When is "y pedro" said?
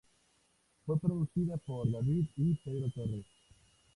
2.35-2.89